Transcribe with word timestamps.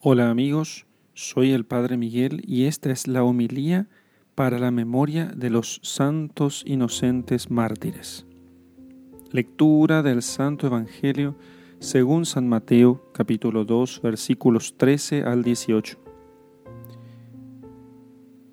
Hola 0.00 0.30
amigos, 0.30 0.86
soy 1.14 1.50
el 1.50 1.64
Padre 1.64 1.96
Miguel 1.96 2.40
y 2.46 2.66
esta 2.66 2.92
es 2.92 3.08
la 3.08 3.24
homilía 3.24 3.88
para 4.36 4.60
la 4.60 4.70
memoria 4.70 5.26
de 5.26 5.50
los 5.50 5.80
santos 5.82 6.62
inocentes 6.64 7.50
mártires. 7.50 8.24
Lectura 9.32 10.04
del 10.04 10.22
Santo 10.22 10.68
Evangelio 10.68 11.34
según 11.80 12.26
San 12.26 12.48
Mateo 12.48 13.10
capítulo 13.12 13.64
2 13.64 14.00
versículos 14.00 14.76
13 14.76 15.24
al 15.24 15.42
18. 15.42 15.98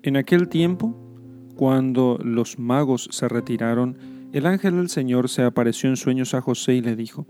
En 0.02 0.16
aquel 0.16 0.48
tiempo, 0.48 0.96
cuando 1.54 2.18
los 2.24 2.58
magos 2.58 3.08
se 3.12 3.28
retiraron, 3.28 3.96
el 4.32 4.46
ángel 4.46 4.78
del 4.78 4.88
Señor 4.88 5.28
se 5.28 5.44
apareció 5.44 5.88
en 5.90 5.96
sueños 5.96 6.34
a 6.34 6.40
José 6.40 6.74
y 6.74 6.80
le 6.80 6.96
dijo, 6.96 7.24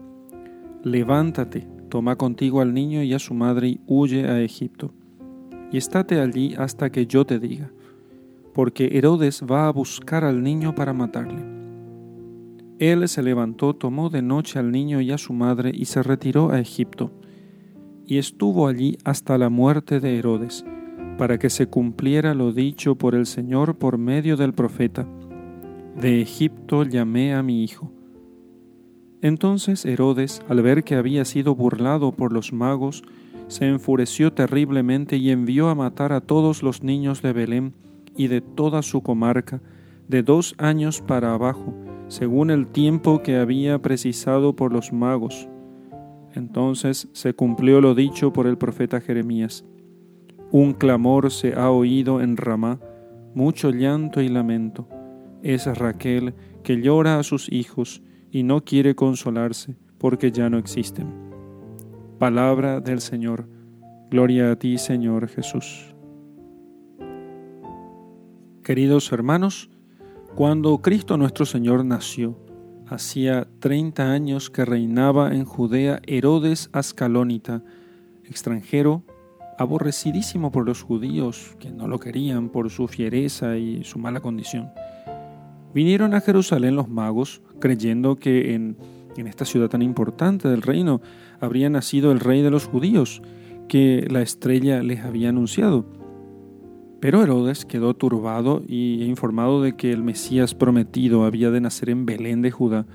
Levántate, 0.83 1.76
toma 1.89 2.17
contigo 2.17 2.61
al 2.61 2.75
niño 2.75 3.03
y 3.03 3.15
a 3.15 3.19
su 3.19 3.35
madre 3.35 3.69
y 3.69 3.81
huye 3.87 4.29
a 4.29 4.41
Egipto, 4.41 4.93
y 5.71 5.77
estate 5.77 6.21
allí 6.21 6.55
hasta 6.57 6.91
que 6.91 7.07
yo 7.07 7.25
te 7.25 7.39
diga, 7.39 7.71
porque 8.55 8.91
Herodes 8.93 9.43
va 9.43 9.67
a 9.67 9.73
buscar 9.73 10.25
al 10.25 10.43
niño 10.43 10.75
para 10.75 10.93
matarle. 10.93 11.45
Él 12.79 13.09
se 13.09 13.23
levantó, 13.23 13.75
tomó 13.75 14.11
de 14.11 14.23
noche 14.23 14.59
al 14.59 14.71
niño 14.71 15.01
y 15.01 15.11
a 15.11 15.19
su 15.19 15.33
madre 15.33 15.71
y 15.75 15.87
se 15.87 16.03
retiró 16.03 16.51
a 16.51 16.61
Egipto, 16.61 17.11
y 18.07 18.19
estuvo 18.19 18.69
allí 18.69 18.99
hasta 19.05 19.39
la 19.39 19.49
muerte 19.49 19.99
de 19.99 20.19
Herodes, 20.19 20.65
para 21.19 21.39
que 21.39 21.51
se 21.51 21.67
cumpliera 21.67 22.35
lo 22.35 22.53
dicho 22.53 22.97
por 22.97 23.15
el 23.15 23.27
Señor 23.27 23.77
por 23.77 23.99
medio 23.99 24.37
del 24.37 24.53
profeta. 24.53 25.09
De 25.99 26.21
Egipto 26.21 26.85
llamé 26.85 27.35
a 27.35 27.43
mi 27.43 27.65
hijo. 27.65 27.96
Entonces 29.23 29.85
Herodes, 29.85 30.43
al 30.49 30.63
ver 30.63 30.85
que 30.85 30.95
había 30.95 31.25
sido 31.25 31.55
burlado 31.55 32.13
por 32.13 32.33
los 32.33 32.53
magos, 32.53 33.03
se 33.49 33.67
enfureció 33.69 34.33
terriblemente 34.33 35.17
y 35.17 35.31
envió 35.31 35.69
a 35.69 35.75
matar 35.75 36.13
a 36.13 36.21
todos 36.21 36.63
los 36.63 36.83
niños 36.83 37.23
de 37.23 37.33
Belén 37.33 37.75
y 38.17 38.29
de 38.29 38.41
toda 38.41 38.83
su 38.83 39.03
comarca, 39.03 39.61
de 40.09 40.23
dos 40.23 40.55
años 40.59 41.01
para 41.01 41.35
abajo, 41.35 41.75
según 42.09 42.51
el 42.51 42.67
tiempo 42.67 43.23
que 43.23 43.37
había 43.37 43.81
precisado 43.81 44.55
por 44.55 44.73
los 44.73 44.93
magos. 44.93 45.49
Entonces 46.35 47.09
se 47.13 47.35
cumplió 47.35 47.81
lo 47.81 47.95
dicho 47.95 48.33
por 48.33 48.47
el 48.47 48.59
profeta 48.59 49.01
Jeremías. 49.01 49.65
Un 50.51 50.75
clamor 50.75 51.31
se 51.31 51.55
ha 51.55 51.71
oído 51.71 52.21
en 52.21 52.37
Ramá, 52.37 52.79
mucho 53.35 53.71
llanto 53.71 54.21
y 54.21 54.29
lamento. 54.29 54.89
Es 55.43 55.67
Raquel 55.67 56.35
que 56.63 56.81
llora 56.81 57.19
a 57.19 57.23
sus 57.23 57.51
hijos, 57.53 58.03
y 58.37 58.43
no 58.43 58.63
quiere 58.67 58.95
consolarse 58.95 59.77
porque 59.97 60.31
ya 60.31 60.51
no 60.51 60.59
existen. 60.59 61.11
Palabra 62.19 62.81
del 62.81 63.01
Señor. 63.01 63.49
Gloria 64.11 64.51
a 64.53 64.57
ti, 64.57 64.77
Señor 64.77 65.27
Jesús. 65.27 65.95
Queridos 68.63 69.11
hermanos, 69.11 69.71
cuando 70.35 70.83
Cristo 70.83 71.17
nuestro 71.17 71.47
Señor 71.47 71.83
nació, 71.87 72.39
hacía 72.87 73.49
treinta 73.59 74.13
años 74.13 74.51
que 74.51 74.67
reinaba 74.67 75.35
en 75.35 75.47
Judea 75.47 76.03
Herodes 76.07 76.69
Ascalónita, 76.75 77.63
extranjero, 78.25 79.03
aborrecidísimo 79.57 80.53
por 80.53 80.67
los 80.67 80.83
judíos, 80.83 81.57
que 81.59 81.71
no 81.71 81.89
lo 81.89 81.99
querían 82.01 82.51
por 82.51 82.69
su 82.69 82.87
fiereza 82.87 83.57
y 83.57 83.83
su 83.83 83.99
mala 83.99 84.21
condición. 84.21 84.69
Vinieron 85.75 86.15
a 86.15 86.21
Jerusalén 86.21 86.77
los 86.77 86.89
magos, 86.89 87.43
creyendo 87.61 88.17
que 88.17 88.55
en, 88.55 88.77
esta 89.17 89.45
ciudad 89.45 89.69
tan 89.69 89.83
importante 89.83 90.49
del 90.49 90.63
reino 90.63 91.01
habría 91.41 91.71
nacido 91.71 92.13
el 92.13 92.21
rey 92.21 92.43
de 92.43 92.51
los 92.51 92.67
judíos, 92.67 93.23
que 93.69 94.07
la 94.11 94.23
estrella 94.23 94.83
les 94.83 95.01
había 95.01 95.31
anunciado. 95.31 95.87
Pero 97.01 97.23
Herodes 97.23 97.65
quedó 97.65 97.95
turbado 97.95 98.63
y 98.67 99.03
informado 99.05 99.63
de 99.63 99.77
que 99.77 99.93
el 99.93 100.03
Mesías 100.03 100.55
prometido 100.55 101.25
había 101.25 101.51
de 101.51 101.61
nacer 101.61 101.91
en 101.91 102.07
Belén 102.07 102.43
de 102.43 102.51
Judá. 102.51 102.87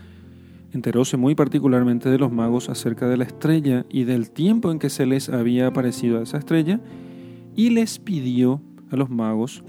Enteróse 0.71 1.17
muy 1.17 1.35
particularmente 1.35 2.09
de 2.09 2.17
los 2.17 2.31
magos 2.31 2.69
acerca 2.69 3.07
de 3.07 3.17
la 3.17 3.25
estrella 3.25 3.85
y 3.89 4.05
del 4.05 4.31
tiempo 4.31 4.71
en 4.71 4.79
que 4.79 4.89
se 4.89 5.05
les 5.05 5.29
había 5.29 5.67
aparecido 5.67 6.19
a 6.19 6.23
esa 6.23 6.37
estrella, 6.37 6.79
y 7.55 7.69
les 7.71 7.99
pidió 7.99 8.61
a 8.89 8.95
los 8.95 9.09
magos 9.09 9.63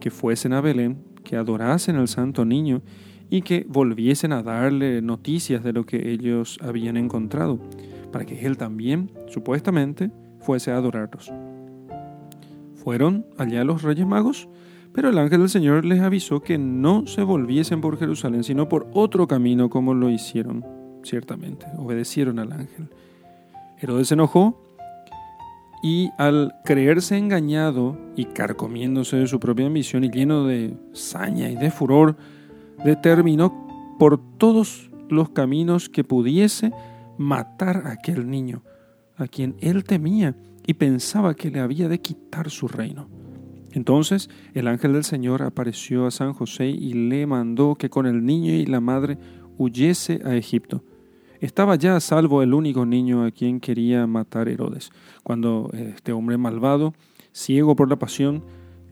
que 0.00 0.10
fuesen 0.10 0.52
a 0.52 0.60
Belén 0.60 1.13
que 1.24 1.36
adorasen 1.36 1.96
al 1.96 2.08
santo 2.08 2.44
niño 2.44 2.82
y 3.30 3.42
que 3.42 3.66
volviesen 3.68 4.32
a 4.32 4.42
darle 4.42 5.02
noticias 5.02 5.64
de 5.64 5.72
lo 5.72 5.84
que 5.86 6.12
ellos 6.12 6.58
habían 6.62 6.96
encontrado, 6.96 7.58
para 8.12 8.24
que 8.24 8.46
él 8.46 8.56
también, 8.56 9.10
supuestamente, 9.26 10.10
fuese 10.40 10.70
a 10.70 10.76
adorarlos. 10.76 11.32
Fueron 12.76 13.26
allá 13.38 13.64
los 13.64 13.82
reyes 13.82 14.06
magos, 14.06 14.48
pero 14.92 15.08
el 15.08 15.18
ángel 15.18 15.40
del 15.40 15.48
Señor 15.48 15.84
les 15.84 16.00
avisó 16.00 16.40
que 16.40 16.58
no 16.58 17.06
se 17.06 17.22
volviesen 17.22 17.80
por 17.80 17.98
Jerusalén, 17.98 18.44
sino 18.44 18.68
por 18.68 18.86
otro 18.92 19.26
camino 19.26 19.68
como 19.68 19.94
lo 19.94 20.10
hicieron, 20.10 20.64
ciertamente, 21.02 21.66
obedecieron 21.78 22.38
al 22.38 22.52
ángel. 22.52 22.90
Herodes 23.78 24.08
se 24.08 24.14
enojó 24.14 24.63
y 25.84 26.12
al 26.16 26.54
creerse 26.64 27.18
engañado 27.18 27.98
y 28.16 28.24
carcomiéndose 28.24 29.18
de 29.18 29.26
su 29.26 29.38
propia 29.38 29.66
ambición 29.66 30.02
y 30.02 30.08
lleno 30.08 30.46
de 30.46 30.74
saña 30.94 31.50
y 31.50 31.56
de 31.56 31.70
furor, 31.70 32.16
determinó 32.82 33.96
por 33.98 34.18
todos 34.38 34.90
los 35.10 35.28
caminos 35.28 35.90
que 35.90 36.02
pudiese 36.02 36.72
matar 37.18 37.82
a 37.84 37.90
aquel 37.90 38.30
niño, 38.30 38.62
a 39.16 39.28
quien 39.28 39.56
él 39.60 39.84
temía 39.84 40.34
y 40.66 40.72
pensaba 40.72 41.34
que 41.34 41.50
le 41.50 41.60
había 41.60 41.86
de 41.86 42.00
quitar 42.00 42.48
su 42.48 42.66
reino. 42.66 43.10
Entonces 43.72 44.30
el 44.54 44.68
ángel 44.68 44.94
del 44.94 45.04
Señor 45.04 45.42
apareció 45.42 46.06
a 46.06 46.10
San 46.10 46.32
José 46.32 46.66
y 46.68 46.94
le 46.94 47.26
mandó 47.26 47.74
que 47.74 47.90
con 47.90 48.06
el 48.06 48.24
niño 48.24 48.54
y 48.54 48.64
la 48.64 48.80
madre 48.80 49.18
huyese 49.58 50.22
a 50.24 50.34
Egipto 50.34 50.82
estaba 51.44 51.76
ya 51.76 51.96
a 51.96 52.00
salvo 52.00 52.42
el 52.42 52.54
único 52.54 52.86
niño 52.86 53.24
a 53.24 53.30
quien 53.30 53.60
quería 53.60 54.06
matar 54.06 54.48
Herodes, 54.48 54.90
cuando 55.22 55.70
este 55.72 56.12
hombre 56.12 56.38
malvado, 56.38 56.94
ciego 57.32 57.76
por 57.76 57.90
la 57.90 57.98
pasión, 57.98 58.42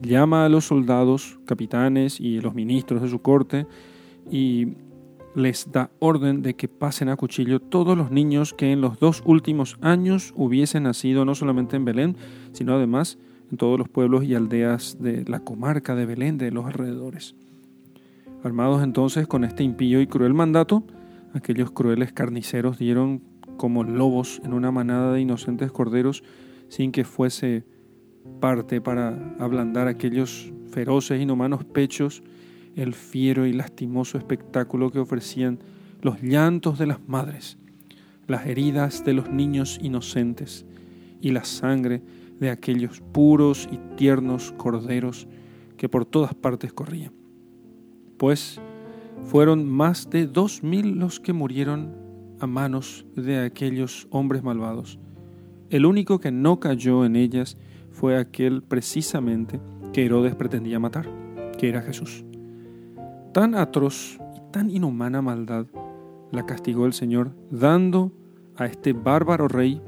llama 0.01 0.45
a 0.45 0.49
los 0.49 0.65
soldados, 0.65 1.39
capitanes 1.45 2.19
y 2.19 2.41
los 2.41 2.53
ministros 2.53 3.01
de 3.01 3.09
su 3.09 3.21
corte 3.21 3.65
y 4.29 4.75
les 5.35 5.71
da 5.71 5.89
orden 5.97 6.43
de 6.43 6.55
que 6.55 6.67
pasen 6.67 7.09
a 7.09 7.15
cuchillo 7.15 7.59
todos 7.59 7.97
los 7.97 8.11
niños 8.11 8.53
que 8.53 8.71
en 8.71 8.81
los 8.81 8.99
dos 8.99 9.23
últimos 9.25 9.77
años 9.81 10.31
hubiesen 10.35 10.83
nacido 10.83 11.25
no 11.25 11.33
solamente 11.33 11.75
en 11.75 11.85
Belén, 11.85 12.17
sino 12.51 12.75
además 12.75 13.17
en 13.49 13.57
todos 13.57 13.79
los 13.79 13.89
pueblos 13.89 14.25
y 14.25 14.35
aldeas 14.35 14.97
de 14.99 15.25
la 15.25 15.39
comarca 15.39 15.95
de 15.95 16.05
Belén, 16.05 16.37
de 16.37 16.51
los 16.51 16.65
alrededores. 16.65 17.35
Armados 18.43 18.83
entonces 18.83 19.25
con 19.25 19.43
este 19.43 19.63
impío 19.63 20.01
y 20.01 20.07
cruel 20.07 20.35
mandato, 20.35 20.83
Aquellos 21.33 21.71
crueles 21.71 22.13
carniceros 22.13 22.77
dieron 22.77 23.21
como 23.57 23.83
lobos 23.83 24.41
en 24.43 24.53
una 24.53 24.71
manada 24.71 25.13
de 25.13 25.21
inocentes 25.21 25.71
corderos 25.71 26.23
sin 26.69 26.91
que 26.91 27.03
fuese 27.03 27.65
parte 28.39 28.81
para 28.81 29.35
ablandar 29.39 29.87
aquellos 29.87 30.53
feroces 30.69 31.21
inhumanos 31.21 31.63
pechos, 31.65 32.23
el 32.75 32.93
fiero 32.93 33.45
y 33.45 33.53
lastimoso 33.53 34.17
espectáculo 34.17 34.89
que 34.89 34.99
ofrecían 34.99 35.59
los 36.01 36.21
llantos 36.21 36.79
de 36.79 36.87
las 36.87 37.07
madres, 37.07 37.57
las 38.27 38.45
heridas 38.45 39.03
de 39.05 39.13
los 39.13 39.29
niños 39.29 39.79
inocentes 39.81 40.65
y 41.21 41.31
la 41.31 41.43
sangre 41.43 42.01
de 42.39 42.49
aquellos 42.49 43.01
puros 43.01 43.69
y 43.71 43.77
tiernos 43.95 44.51
corderos 44.53 45.27
que 45.77 45.89
por 45.89 46.05
todas 46.05 46.33
partes 46.33 46.73
corrían. 46.73 47.13
Pues 48.17 48.59
fueron 49.25 49.67
más 49.67 50.09
de 50.09 50.27
dos 50.27 50.63
mil 50.63 50.99
los 50.99 51.19
que 51.19 51.33
murieron 51.33 51.93
a 52.39 52.47
manos 52.47 53.05
de 53.15 53.39
aquellos 53.39 54.07
hombres 54.11 54.43
malvados. 54.43 54.99
El 55.69 55.85
único 55.85 56.19
que 56.19 56.31
no 56.31 56.59
cayó 56.59 57.05
en 57.05 57.15
ellas 57.15 57.57
fue 57.91 58.17
aquel 58.17 58.61
precisamente 58.61 59.59
que 59.91 60.05
Herodes 60.05 60.35
pretendía 60.35 60.79
matar, 60.79 61.09
que 61.57 61.69
era 61.69 61.81
Jesús. 61.81 62.25
Tan 63.33 63.55
atroz 63.55 64.19
y 64.35 64.51
tan 64.51 64.69
inhumana 64.69 65.21
maldad 65.21 65.67
la 66.31 66.45
castigó 66.45 66.85
el 66.85 66.93
Señor, 66.93 67.31
dando 67.49 68.11
a 68.55 68.65
este 68.65 68.93
bárbaro 68.93 69.47
rey 69.47 69.81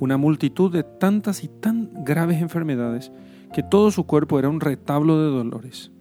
una 0.00 0.16
multitud 0.16 0.72
de 0.72 0.84
tantas 0.84 1.44
y 1.44 1.48
tan 1.48 1.90
graves 2.04 2.40
enfermedades 2.40 3.12
que 3.52 3.62
todo 3.62 3.90
su 3.90 4.04
cuerpo 4.04 4.38
era 4.38 4.48
un 4.48 4.60
retablo 4.60 5.20
de 5.20 5.30
dolores 5.30 5.92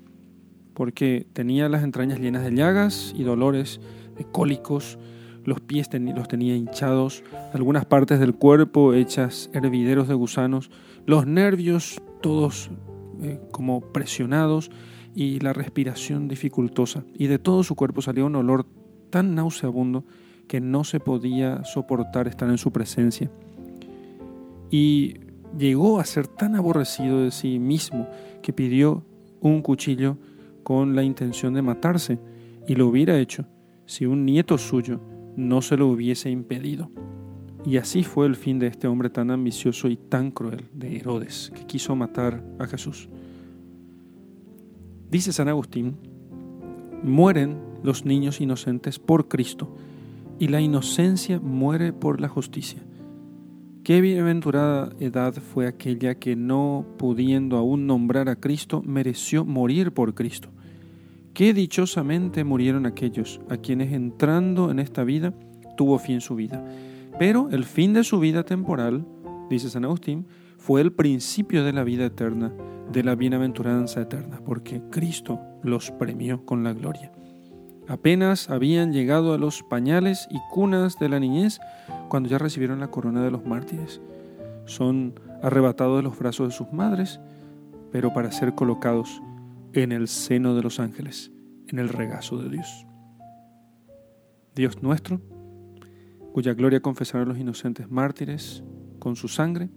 porque 0.78 1.26
tenía 1.34 1.70
las 1.70 1.84
entrañas 1.84 2.20
llenas 2.20 2.44
de 2.44 2.54
llagas 2.54 3.12
y 3.18 3.24
dolores, 3.24 3.82
de 4.16 4.26
cólicos, 4.26 5.00
los 5.44 5.60
pies 5.60 5.90
los 5.92 6.28
tenía 6.28 6.56
hinchados, 6.56 7.24
algunas 7.52 7.86
partes 7.86 8.20
del 8.20 8.36
cuerpo 8.36 8.94
hechas 8.94 9.50
hervideros 9.54 10.08
de 10.08 10.14
gusanos, 10.14 10.70
los 11.08 11.26
nervios 11.26 12.00
todos 12.22 12.70
eh, 13.24 13.40
como 13.52 13.82
presionados 13.92 14.70
y 15.16 15.40
la 15.40 15.52
respiración 15.52 16.28
dificultosa. 16.28 17.04
Y 17.16 17.26
de 17.26 17.40
todo 17.40 17.64
su 17.64 17.74
cuerpo 17.74 18.04
salía 18.04 18.26
un 18.26 18.36
olor 18.36 18.68
tan 19.10 19.34
nauseabundo 19.34 20.04
que 20.48 20.62
no 20.62 20.84
se 20.84 21.00
podía 21.00 21.64
soportar 21.64 22.28
estar 22.28 22.52
en 22.52 22.60
su 22.60 22.70
presencia. 22.72 23.32
Y 24.70 25.16
llegó 25.58 26.00
a 26.00 26.06
ser 26.06 26.28
tan 26.28 26.56
aborrecido 26.56 27.24
de 27.24 27.32
sí 27.32 27.58
mismo 27.58 28.08
que 28.44 28.54
pidió 28.54 29.04
un 29.42 29.64
cuchillo 29.64 30.18
con 30.68 30.98
la 30.98 31.04
intención 31.04 31.54
de 31.54 31.62
matarse 31.62 32.20
y 32.68 32.76
lo 32.76 32.88
hubiera 32.88 33.18
hecho 33.18 33.46
si 33.86 34.06
un 34.06 34.26
nieto 34.26 34.58
suyo 34.58 35.00
no 35.38 35.62
se 35.62 35.78
lo 35.78 35.88
hubiese 35.88 36.30
impedido. 36.30 36.92
Y 37.66 37.78
así 37.78 38.04
fue 38.04 38.28
el 38.28 38.36
fin 38.36 38.60
de 38.60 38.68
este 38.68 38.90
hombre 38.90 39.10
tan 39.10 39.32
ambicioso 39.32 39.88
y 39.88 39.96
tan 39.96 40.30
cruel, 40.30 40.66
de 40.74 40.98
Herodes, 40.98 41.54
que 41.56 41.66
quiso 41.66 41.96
matar 41.96 42.44
a 42.60 42.68
Jesús. 42.68 43.08
Dice 45.10 45.32
San 45.32 45.48
Agustín, 45.48 45.96
mueren 47.02 47.60
los 47.82 48.04
niños 48.04 48.42
inocentes 48.42 49.00
por 49.00 49.30
Cristo, 49.30 49.74
y 50.38 50.50
la 50.50 50.60
inocencia 50.60 51.40
muere 51.40 51.94
por 51.94 52.20
la 52.20 52.28
justicia. 52.28 52.84
Qué 53.86 54.02
bienaventurada 54.02 54.90
edad 55.00 55.34
fue 55.34 55.66
aquella 55.66 56.16
que 56.16 56.36
no 56.36 56.86
pudiendo 56.98 57.56
aún 57.56 57.88
nombrar 57.88 58.28
a 58.28 58.36
Cristo, 58.36 58.82
mereció 58.86 59.46
morir 59.46 59.94
por 59.94 60.14
Cristo. 60.14 60.50
Qué 61.38 61.54
dichosamente 61.54 62.44
murieron 62.44 62.88
aquellos 62.88 63.40
a 63.48 63.58
quienes 63.58 63.94
entrando 63.94 64.72
en 64.72 64.80
esta 64.80 65.04
vida 65.04 65.36
tuvo 65.76 66.00
fin 66.00 66.20
su 66.20 66.34
vida. 66.34 66.66
Pero 67.20 67.50
el 67.52 67.64
fin 67.64 67.94
de 67.94 68.04
su 68.04 68.20
vida 68.20 68.42
temporal, 68.42 69.06
dice 69.48 69.70
San 69.70 69.86
Agustín, 69.86 70.26
fue 70.58 70.82
el 70.82 70.92
principio 70.92 71.64
de 71.64 71.74
la 71.74 71.84
vida 71.84 72.06
eterna, 72.06 72.52
de 72.92 73.04
la 73.04 73.14
bienaventuranza 73.14 74.02
eterna, 74.02 74.42
porque 74.44 74.82
Cristo 74.90 75.40
los 75.62 75.92
premió 75.92 76.44
con 76.44 76.64
la 76.64 76.74
gloria. 76.74 77.12
Apenas 77.88 78.50
habían 78.50 78.92
llegado 78.92 79.36
a 79.36 79.38
los 79.38 79.62
pañales 79.62 80.28
y 80.32 80.40
cunas 80.50 80.98
de 80.98 81.10
la 81.10 81.20
niñez 81.20 81.60
cuando 82.10 82.30
ya 82.30 82.40
recibieron 82.40 82.80
la 82.80 82.90
corona 82.90 83.22
de 83.22 83.30
los 83.30 83.46
mártires. 83.46 84.02
Son 84.66 85.14
arrebatados 85.44 85.98
de 85.98 86.04
los 86.04 86.18
brazos 86.18 86.48
de 86.48 86.56
sus 86.56 86.74
madres, 86.74 87.20
pero 87.92 88.12
para 88.12 88.32
ser 88.32 88.56
colocados 88.56 89.22
en 89.84 89.92
el 89.92 90.08
seno 90.08 90.56
de 90.56 90.64
los 90.64 90.80
ángeles, 90.80 91.32
en 91.68 91.78
el 91.78 91.90
regazo 91.90 92.38
de 92.38 92.50
Dios. 92.50 92.88
Dios 94.56 94.82
nuestro, 94.82 95.22
cuya 96.34 96.56
gloria 96.56 96.80
confesaron 96.80 97.30
los 97.30 97.38
inocentes 97.38 97.90
mártires 97.90 98.64
con 98.98 99.16
su 99.16 99.28
sangre, 99.28 99.70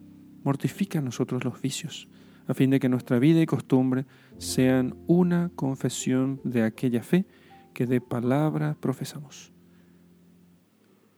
mortifica 0.43 1.00
a 1.00 1.02
nosotros 1.02 1.44
los 1.44 1.61
vicios, 1.61 2.08
a 2.47 2.55
fin 2.55 2.70
de 2.70 2.81
que 2.81 2.88
nuestra 2.88 3.19
vida 3.19 3.43
y 3.43 3.47
costumbre 3.47 4.06
sean 4.38 4.97
una 5.06 5.50
confesión 5.55 6.41
de 6.44 6.62
aquella 6.62 7.03
fe 7.03 7.26
que 7.75 7.87
de 7.87 8.00
palabra 8.00 8.79
profesamos. 8.81 9.53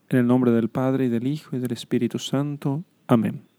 En 0.09 0.19
el 0.19 0.27
nombre 0.27 0.51
del 0.51 0.69
Padre 0.69 1.05
y 1.05 1.09
del 1.09 1.25
Hijo 1.25 1.55
y 1.55 1.59
del 1.59 1.71
Espíritu 1.71 2.19
Santo. 2.19 2.83
Amén. 3.07 3.52